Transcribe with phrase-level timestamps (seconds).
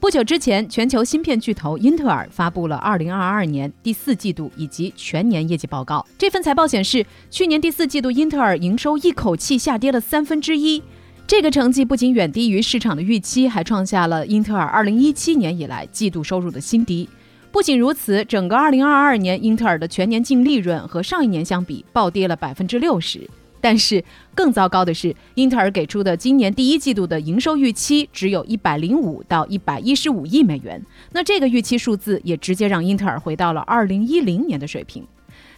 [0.00, 6.04] 不久之前，全球芯片巨头英特尔发布了二零二二年第四季度以及全年业绩报告。
[6.16, 10.82] 这份财报显示，去年第四季度英特尔营收一口气下跌了三分之一。
[11.26, 17.06] 这个成绩不仅远低于市场的预期，还创下了英特尔二零一七年以来季度收入的新低。
[17.52, 23.28] 不仅如此，整个二零二二年英特尔的全年净利润和上一年相比暴跌了百分之六十。
[23.60, 24.02] 但是
[24.34, 30.80] 更糟糕的是，英特尔给出的今年第一季度的营收预期只有一百零五到一百一十五亿美元。
[31.12, 35.06] 那这个预期数字也直接让英特尔回到了二零一零年的水平。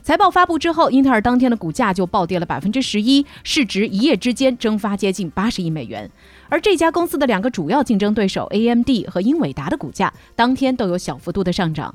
[0.03, 6.11] 财报发布之后，英特尔当天的股价就暴跌了百分之十一，市值一夜之间蒸发接近八十亿美元。
[6.49, 11.95] 而这家公司的两个主要竞争对手 AMD 和英伟达的股价当天都有小幅度的上涨。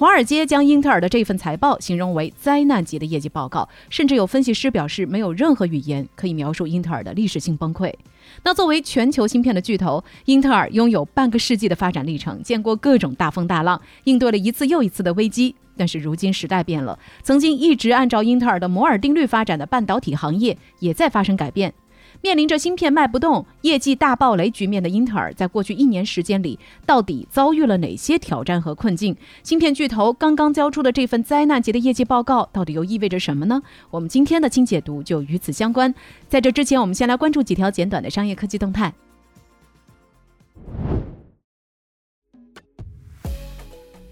[0.00, 7.92] 华尔街将英特尔的这份财报形容为灾难级的业绩报告，甚至有分析师表示，没有任何语言可以描述英特尔的历史性崩溃。
[8.42, 15.54] 那作为全球芯片的巨头，英特尔拥有半个世纪的发展历程，见过各种大风大浪，应对了一次又一次的危机。
[15.76, 21.74] 但是如今时代变了，曾经一直按照英特尔的摩尔定律发展的半导体行业也在发生改变。
[22.22, 29.16] 面临着芯片卖不动、业绩大暴雷局面的英特尔，在过去一年时间里，到底遭遇了哪些挑战和困境？
[29.42, 33.62] 芯片巨头刚刚交出的这份灾难级的业绩报告，到底又意味着什么呢？
[33.90, 35.94] 我们今天的轻解读就与此相关。
[36.28, 38.92] 在这之前，我们先来关注几条简短的商业科技动态。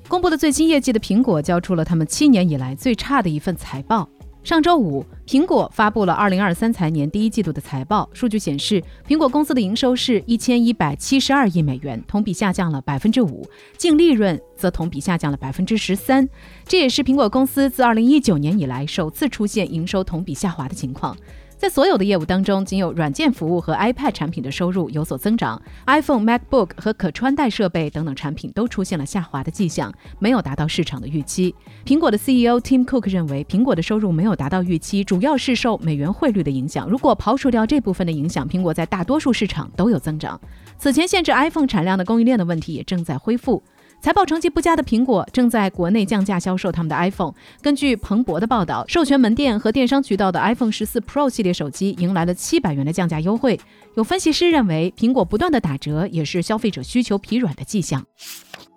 [0.09, 4.09] 公布的最新业绩的苹果，交出了他们七年以来最差的一份财报。
[4.45, 8.09] 上周五，苹果发布了二零二三财年第一季度的财报。
[8.15, 13.43] 数据显示，苹果公司的营收是一千一百七十二亿美元，同比下降了百分之五；
[13.77, 16.27] 净利润则同比下降了百分之十三。
[16.65, 21.15] 这也是苹果公司自二零一九年以来首次出现营收同比下滑的情况。
[21.59, 31.53] 在所有的业务当中，仅有软件服务和 iPad 产品的收入有所增长，iPhone、MacBook 和可穿戴设备等等产品都出现了下滑的迹象，没有达到市场的预期。
[31.85, 36.89] 苹果的 CEO Tim Cook 认为，苹果的收入没有达到预期，主要是受美元汇率的影响。
[36.89, 40.41] 如果刨除掉这部分的影响，苹果在大多数市场都有增长。
[40.79, 43.61] 此前限制 iPhone 产量的供应链的问题也正在恢复。
[44.01, 47.35] 财报成绩不佳的苹果正在国内降价销售他们的 iPhone。
[47.61, 53.59] 根据彭博的报道，授权门店和电商渠道的 iPhone 十四 Pro 系列手机迎来了七百元的降价优惠。
[53.97, 58.07] 有分析师认为，苹果不断的打折也是消费者需求疲软的迹象。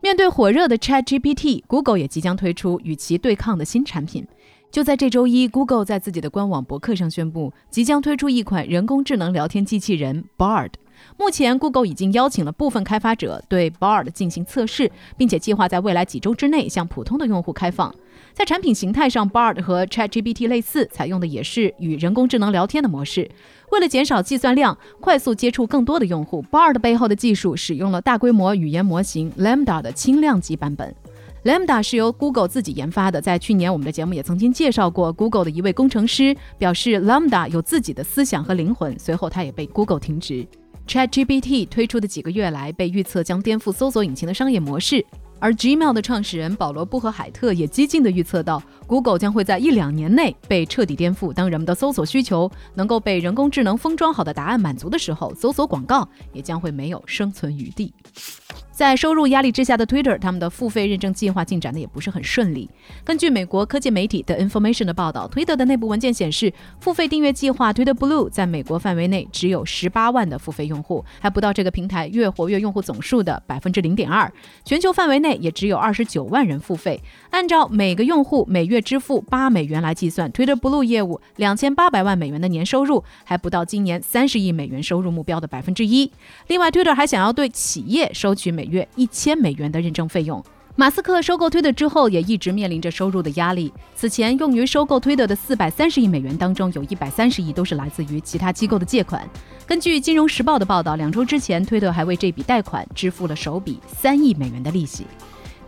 [0.01, 4.27] 面对火热的 ChatGPT，Google 也即将推出与其对抗的新产品。
[4.71, 10.71] 就在这周一，Google 在自己的官网博客上宣布，即将推出一款人工智能聊天机器人 Bard。
[11.17, 17.93] 目前，Google 已经邀请了部分开发者对 Bard 进行测试，并且计划在未来几周之内向普通的用户开放。
[18.33, 23.29] 在产品形态上，Bard 和 ChatGPT 类似，采用的也是与人工智能聊天的模式。
[23.71, 30.93] 为了减少计算量，快速接触更多的用户，Bard 背后的技术使用了大规模语言模型 Lambda 的轻量级版本。
[31.43, 35.11] Lambda 是由 Google 自己研发的，在去年我们的节目也曾经介绍过。
[35.11, 38.97] Google 的一位工程师表示，Lambda 有自己的思想和灵魂。
[38.99, 40.47] 随后，他也被 Google 停职。
[40.87, 45.03] ChatGPT 推出的几个月来，被预测将颠覆搜索引擎的商业模式。
[45.39, 51.33] 而 Gmail 的创始人保罗·布和海特也激进地预测到，Google 将会在一两年内被彻底颠覆。
[51.33, 57.91] 当人们的搜索需求能够被人工智能封装好的答案满足的时候，搜索广告也将会没有生存余地。
[58.71, 62.67] 在收入压力之下的 Twitter，他们的付费认证计划进展的也不是很顺利。
[63.03, 74.31] 根据美国科技媒体的 Information 的报道，Twitter 的内部文件显示，付费订阅计划 Twitter Blue 在美国范围内只有十八万的付费用户，还不到这个平台月活跃用户总数的百分之零点二。
[74.65, 76.99] 全球范围内也只有二十九万人付费。
[77.29, 86.11] 按照每个用户每月支付八美元来计算，Twitter Blue 业务两千八百万美元的年收入还不到今年三十亿美元收入目标的百分之一。
[86.47, 90.41] 另外，Twitter 还想要对企业收取每月一千美元的认证费用。
[90.77, 93.71] 马斯克收购推特之后，也一直面临着收入的压力。
[93.93, 99.29] 此前用于收购推特的四百三十亿美元当中，有一百三十亿都是来自于其他机构的借款。
[99.67, 105.05] 根据《金融时报》的报道，两周之前，推特还为这笔贷款支付了首笔三亿美元的利息。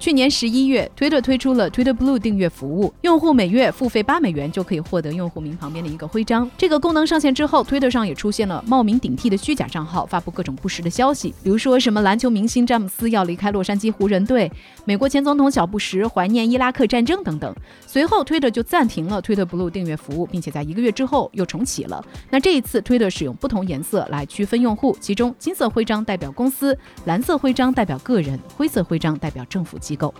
[0.04, 6.52] 去年十一月，推特推出了 Twitter Blue 订阅服务，用户每月付费八美元就可以获得用户名旁边的一个徽章。
[6.58, 14.52] 这个功能上线之后，推特上也出现了冒名顶替的虚假账号发布各种不实的消息，比如说什么篮球明星詹姆斯要离开洛杉矶湖人队，
[14.84, 17.56] 美国前总统小布什怀念伊拉克战争等等。
[17.88, 22.04] 随后，推特就暂停了 Twitter Blue 订阅服务，并且在一个月之后又重启了。
[22.30, 30.14] 那这一次，推特使用不同颜色来区分用户，其中金色徽章代表公司，蓝色徽章代表个人，灰色徽章代表政府机机构。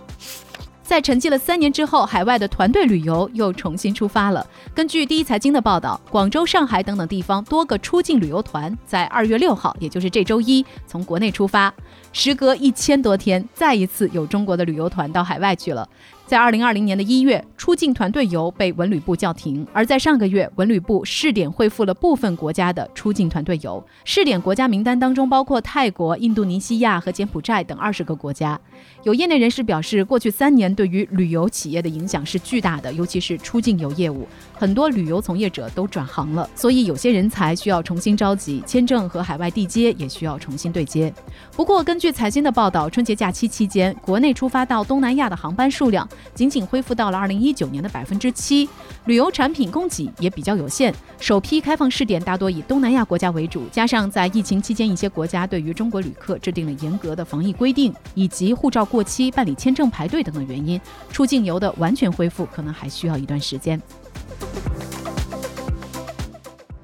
[0.82, 4.46] 在沉寂了三年之后，海外的团队旅游又重新出发了。
[4.74, 11.72] 根据第一财经的报道，广州、上海等等地方多个出境旅游团在二月六号，也就是这周一，从国内出发。
[12.12, 15.88] 时隔一千多天，再一次有中国的旅游团到海外去了。
[16.26, 23.84] 在二零二零年的一月，出境团队游被文旅部叫停；而在上个月，文旅部试点恢复了部分国家的出境团队游。
[24.04, 28.58] 试点国家名单当中包括泰国、印度尼西亚和柬埔寨等二十个国家。
[29.02, 41.12] 有业内人士表示，过去三年对于旅游企业的影响是巨大的，尤其是出境游业务，很多旅游从业者都转行了，所以有些人才需要重新召集，签证和海外地接也需要重新对接。
[41.54, 46.08] 不过，根据财经的报道，春节假期期间，国内出发到东南亚的航班数量。
[46.34, 48.68] 仅仅恢复到了二零一九年的百分之七，
[49.04, 50.94] 旅游产品供给也比较有限。
[51.20, 60.80] 首批开放试点大多以东南亚国家为主，加上在疫情期间一些国家对于中国旅客制定了严格的防疫规定，以及护照过期、办理签证排队等等原因，
[61.10, 63.78] 出境游的完全恢复可能还需要一段时间。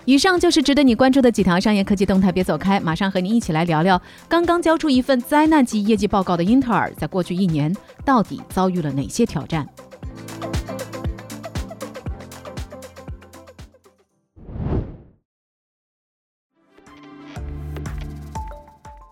[0.05, 3.99] 以上就是值得你关注的几条商业科技动态，别走开，马上和您一起来聊聊
[4.29, 7.75] 刚刚交出一份灾难级业绩报告的英特尔，在过去一年
[8.05, 9.67] 到底遭遇了哪些挑战？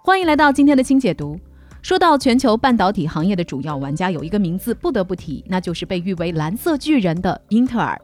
[0.03, 1.41] 欢迎来到今天的轻解读。
[1.89, 7.99] 说到全球半导体行业的主要玩家，有一个名字不得不提，那就是被誉为“蓝色巨人”的英特尔。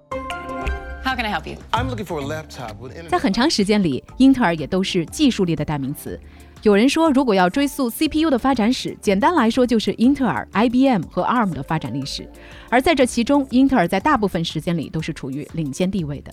[1.04, 1.58] How can I help you?
[1.70, 3.10] I'm looking for a laptop with.
[3.10, 6.18] 在很长时间里，英特尔也都是技术力的代名词。
[6.62, 12.26] 有人说，如果要追溯 CPU 的发展史，简单来说就是英特尔、IBM 和 ARM 的发展历史。
[12.70, 16.32] 而在这其中，英特尔在大部分时间里都是处于领先地位的。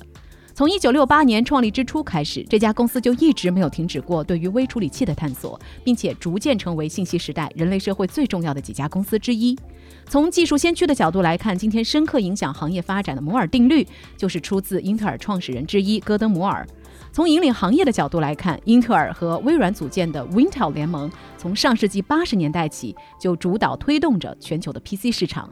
[0.61, 9.57] 从1968年创立之初开始，这家公司就一直没有停止过对于微处理器的探索，并且逐渐成为信息时代人类社会最重要的几家公司之一。
[10.05, 13.83] 从技术先驱的角度来看，今天深刻影响行业发展的摩尔定律，
[14.15, 16.63] 就是出自英特尔创始人之一戈登·摩尔。
[17.11, 25.49] 从引领行业的角度来看，英特尔和微软组建的 Wintel 联盟，从上世纪八十年代起就主导推动着全球的 PC 市场。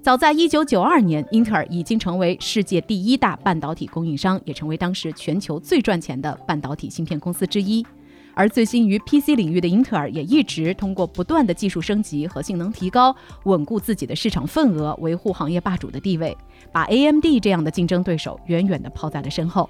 [0.00, 7.84] 早在1992年，英特尔已经成为世界第一大半导体供应商，也成为当时全球最赚钱的半导体芯片公司之一。
[8.32, 13.14] 而最新于 PC 领域的英特尔，也一直通过不断的技术升级和性能提高，
[13.44, 16.34] 稳固自己的市场份额，维护行业霸主的地位，
[16.70, 19.68] 把 AMD 这样的竞争对手远远地抛在了身后。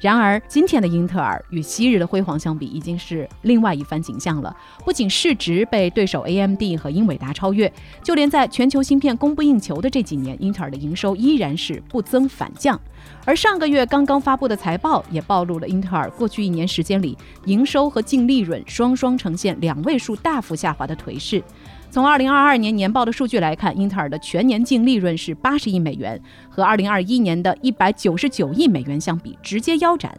[0.00, 4.56] 然而，今天的英特尔与昔日的辉煌相比，已经是另外一番景象了。
[4.84, 12.80] 不仅市值被对手 AMD 和英伟达超越，就连在全球芯片供不应求的这几年，英特尔的营收依然是不增反降。
[13.24, 21.42] 而上个月刚刚发布的财报也暴露了英特尔过去一年时间里营收和净利润双双呈现两位数大幅下滑的颓势。
[21.90, 26.20] 从二零二二年年报的数据来看，英特尔的全年净利润是八十亿美元，
[26.50, 30.14] 和二零二一年的一百九十九亿美元相比，直接腰斩。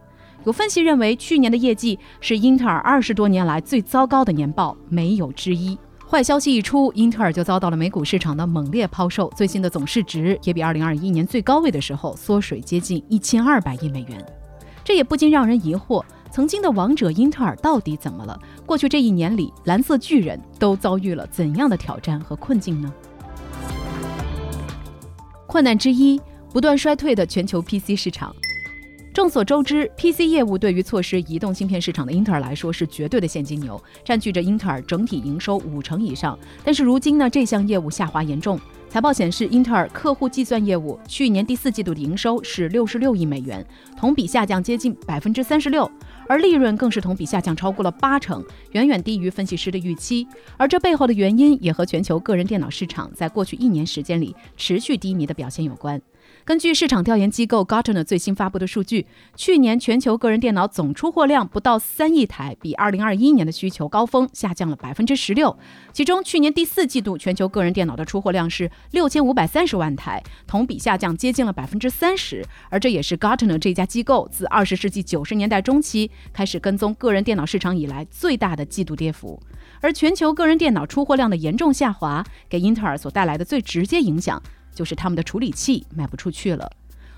[0.45, 5.77] 有分析认为，去年的业绩是英特尔二十多年来最糟糕的年报，没有之一。
[6.09, 14.25] 坏消息一出，英特尔就遭到了美股市场的猛烈抛售，最新的总市值也比二零二一年最高位的时候缩水接近一千二百亿美元。
[14.83, 16.03] 这也不禁让人疑惑。
[16.31, 18.39] 曾经的王者英特尔到底怎么了？
[18.65, 22.93] 过去这一年里，蓝色巨人都遭遇了怎样的挑战和困境呢？
[25.47, 26.21] 困难之一，
[26.53, 28.33] 不断衰退的全球 PC 市场。
[29.11, 36.37] 众所周知，PC 业务对于错失移动芯片市场的英特尔来说是绝对的现金流，占据着英特尔整体营收五成以上。
[36.63, 38.57] 但是如今呢，这项业务下滑严重。
[38.87, 43.65] 财报显示，英特尔客户计算业务去年第四季度的营收是六十六亿美元，
[43.97, 45.89] 同比下降接近百分之三十六，
[46.29, 50.27] 而利润更是同比下降超过了八成，远远低于分析师的预期。
[50.57, 55.99] 而这背后的原因也和全球个人电脑市场在过去一年时间里持续低迷的表现有关。
[56.49, 65.55] 根据市场调研机构 Gartner 最新发布的数据，去年全球个人电脑总出货量不到三亿台，比2021年的需求高峰下降了百分之十六。
[65.93, 72.43] 其中，去年第四季度全球个人电脑的出货量是六千五百三十万台，同比下降接近了百分之三十。
[72.69, 79.39] 而这也是 Gartner 这家机构自二十世纪九十年代中期开始跟踪个人电脑市场以来最大的季度跌幅。
[79.81, 84.41] 而全球个人电脑出货量的严重下滑，给英特尔所带来的最直接影响。
[84.79, 86.71] 就是他们的处理器卖不出去了。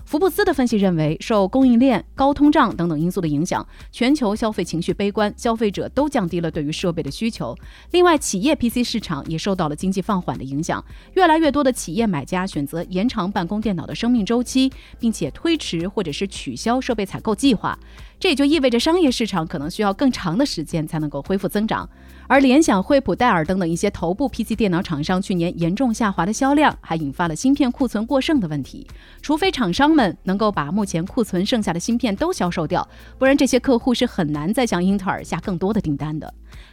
[0.03, 7.55] 福布斯的分析认为，受供应链、高通胀等等因素的影响，全球消费情绪悲观，消费者都降低了对于设备的需求。
[7.91, 17.77] 另外，企业 PC 市场也受到了经济放缓的影响，越来越多的企业买家选择延长办公电脑的生命周期，并且推迟或者是取消设备采购计划。
[18.21, 21.89] 这也就意味着商业市场可能需要更长的时间才能够恢复增长。
[22.27, 28.85] 而联想、惠普、戴尔等等一些头部 PC 电脑厂商去年严重下滑的销量，还引发了芯片库存过剩的问题。
[29.23, 32.87] 除非厂商们能够把目前库存剩下的芯片都销售掉，
[33.17, 36.31] 不然这些客户是很难再向英特尔下更多的订单的。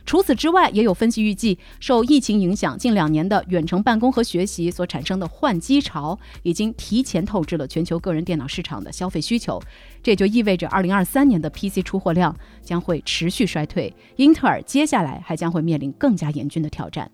[0.08, 9.60] 除此之外，也有分析预计，受疫情影响，近两年的远程办公和学习所产生的换机潮，已经提前透支了全球个人电脑市场的消费需求。
[10.02, 13.94] 这也就意味着，二零二三年的 PC 出货量将会持续衰退。
[14.16, 17.10] 英特尔接下来还将会面临更加严峻的挑战。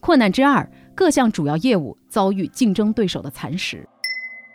[0.00, 3.88] 困难之二，各项主要业务遭遇竞争对手的蚕食。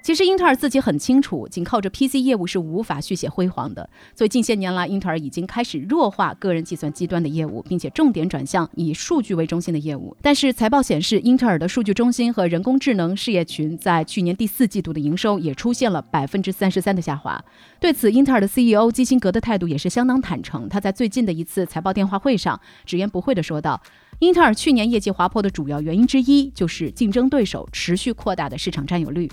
[0.04, 3.90] 其实英特尔自己很清楚，仅靠着 PC 业务是无法续写辉煌的。
[4.14, 10.14] 所以近些年来，英特尔已经开始弱化个人计算机端的业务，并且重点转向以数据为中心的业务。
[10.22, 17.42] 但是财报显示，英特尔的数据中心和人工智能事业群在去年第四季度的营收也出现了百分之三十三的下滑。
[17.80, 20.68] 对此，英特尔的 CEO 基辛格的态度也是相当坦诚。
[20.68, 23.82] 他在最近的一次财报电话会上直言不讳地说道
[24.20, 29.32] ：“英特尔去年业绩滑坡的主要原因之一，就是竞争对手持续扩大的市场占有率。”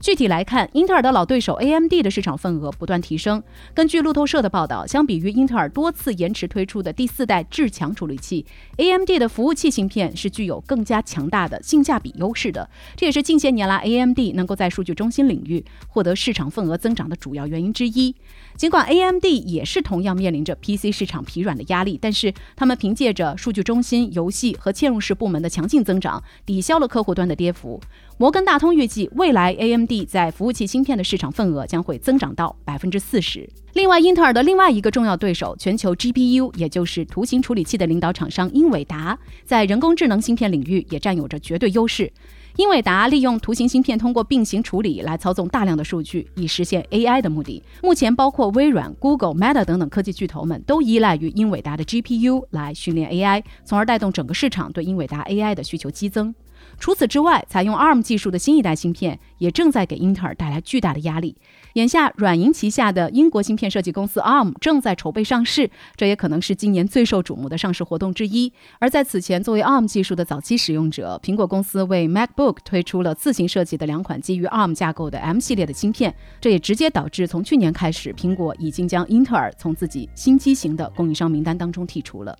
[0.00, 3.42] 具体来看，英特尔的老对手 AMD 的市场份额不断提升。
[3.74, 12.70] 根据路透社的报道，相比于英特尔多次延迟推出的第四代至强处理器，AMD 的服务器芯片是具有更加强大的性价比优势的。
[12.94, 18.14] 这也是近些年来 AMD 能够在数据中心领域获得市场份额增长的主要原因之一。
[18.58, 27.80] 尽管 AMD 也是同样面临着 PC 市场疲软的压力，但是他们凭借着数据中心、游戏和嵌入式部门的强劲增长，抵消了客户端的跌幅。
[28.16, 33.48] 摩根大通预计，未来 AMD 在服务器芯片的市场份额将会增长到百分之四十。
[33.74, 42.12] 另外，英特尔的另外一个重要对手，全球 GPU，也就是图形处理器的领导厂商英伟达，在人工智能芯片领域也占有着绝对优势。
[42.58, 47.62] 英伟达利用图形芯片通过并行处理来操纵大量的数据，以实现 AI 的目的。
[47.84, 56.34] 目前，包括微软、Google、Meta 等等科技巨头们都依赖于英伟达的 GPU 来训练 AI，从而带动整个市场对英伟达 AI 的需求激增。
[56.78, 61.36] 除此之外，采用 ARM 技术的新一代芯片也正在给英特尔带来巨大的压力。
[61.74, 68.52] 眼下，软银旗下的英国芯片设计公司 ARM 正在筹备上市，这也可能是今年最受瞩目的上市活动之一。
[68.78, 82.36] 而在此前，作为 ARM 技术的早期使用者，苹果公司为 MacBook 推出了自行设计的两款基于 ARM 架构的 M 系列的芯片，这也直接导致从去年开始，苹果已经将英特尔从自己新机型的供应商名单当中剔除了。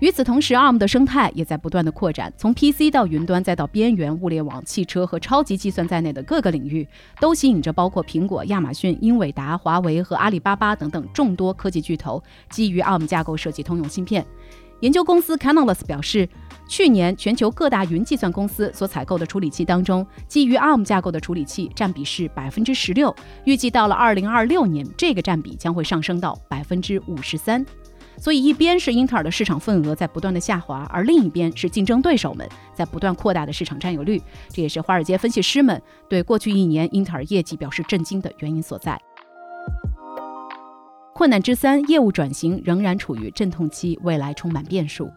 [0.00, 6.86] 与此同时，ARM 的生态也在不断的扩展，从 PC 到云端，再到边缘物联网、汽车和超级计算在内的各个领域，
[7.18, 14.24] 都吸引着包括苹果、亚马逊、英伟达、华为和阿里巴巴等等众多科技巨头基于 ARM 架构设计通用芯片。
[14.80, 16.28] 研究公司 Canalys 表示，
[16.68, 27.64] 去年全球各大云计算公司所采购的处理器当中，基于 ARM 架构的处理器占比是百分之十六，预计到了二零二六年，这个占比将会上升到百分之五十三。
[28.18, 34.20] 所以，一边是英特尔的市场份额在不断的下滑，而另一边是竞争对手们在不断扩大的市场占有率。
[34.48, 39.00] 这也是华尔街分析师们对过去一年英特尔业绩表示震惊的原因所在。
[41.14, 45.10] 困难之三，业务转型仍然处于阵痛期，未来充满变数。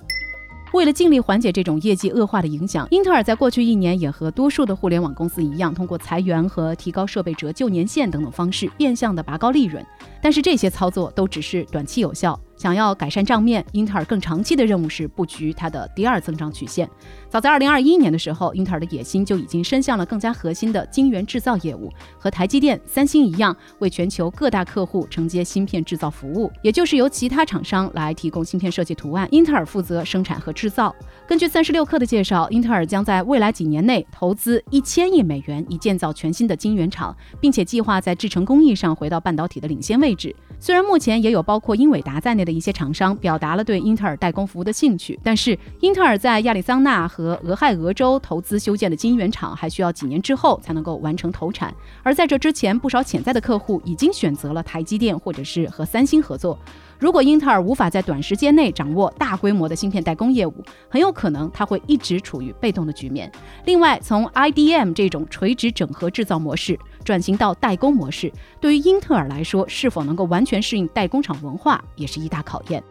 [0.71, 9.83] 为了尽力缓解这种业绩恶化的影响，英特尔在过去一年也和多数的互联网公司一样，通过裁员和提高设备折旧年限等等方式，变相的拔高利润。
[10.21, 12.39] 但是这些操作都只是短期有效。
[12.59, 16.89] 想要改善账面，英特尔更长期的任务是布局它的第二增长曲线。
[17.29, 30.93] 早在2021年的时候，英特尔的野心就已经伸向了更加核心的晶圆制造业务，和台积电、三星一样，为全球各大客户承接芯片制造服务，也就是由其他厂商来提供芯片设计图案，英特尔负责生产和制造。
[31.25, 40.35] 根据三十六氪的介绍，英特尔将在未来几年内投资一千亿美元，以建造全新的晶圆厂，并且计划在制程工艺上回到半导体的领先位置。
[40.59, 51.71] 虽然目前也有包括英伟达在内的的一些厂商表达了对英特尔代工服务的兴趣，但是英特尔在亚利桑那和俄亥俄州投资修建的晶圆厂还需要几年之后才能够完成投产。
[52.01, 56.57] 而在这之前，不少潜在的客户已经选择了台积电或者是和三星合作。
[56.97, 60.53] 如果英特尔无法在短时间内掌握大规模的芯片代工业务，
[60.89, 63.31] 很有可能它会一直处于被动的局面。
[63.63, 72.83] 另外，从 IDM 这种垂直整合制造模式转型到代工模式，对于英特尔来说，是否能够完全适应代工厂文化，也是一大考验。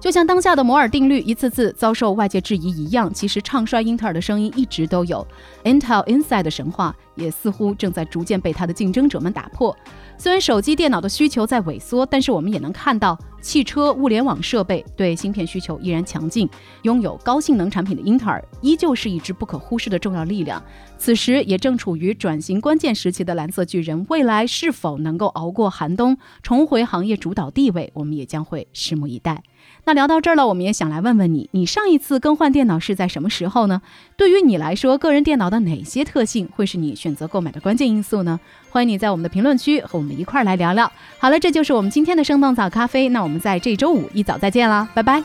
[0.00, 5.26] 就像当下的摩尔定律一次次遭受外界质疑一样，其实唱衰英特尔的声音一直都有。
[5.64, 9.76] Intel Inside 的神话也似乎正在逐渐被它的竞争者们打破。
[10.16, 16.48] 虽然手机、电脑的需求在萎缩，但是我们也能看到，汽车、物联网设备对芯片需求依然强劲。
[16.82, 20.62] 拥有高性能产品的英特尔依旧是一支不可忽视的重要力量。
[20.98, 29.42] 此时也正处于转型关键时期的蓝色巨人，未来是否能够熬过寒冬，重回行业主导地位，我们也将会拭目以待。
[29.84, 33.80] 那聊到这儿了，我们也想来问问你，你上一次更换电脑是在什么时候呢？
[34.16, 38.38] 对于你来说，个人电脑的哪些特性会是你选择购买的关键因素呢？
[38.68, 40.92] 欢迎你在我们的评论区和我们一块儿来聊聊。
[41.18, 45.22] 好了，这就是我们今天的生动早咖啡，那我们在这周五一早再见啦，拜拜。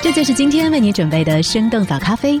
[0.00, 2.40] 这就是今天为你准备的生动早咖啡，